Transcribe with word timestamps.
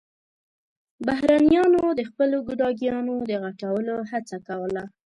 بهرنيانو 1.05 1.83
د 1.99 2.01
خپلو 2.09 2.37
ګوډاګيانو 2.47 3.15
د 3.29 3.31
غټولو 3.43 3.95
هڅه 4.11 4.37
کوله. 4.47 4.83